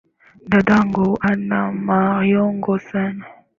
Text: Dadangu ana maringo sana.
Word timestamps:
Dadangu 0.51 1.07
ana 1.29 1.59
maringo 1.87 2.73
sana. 2.89 3.25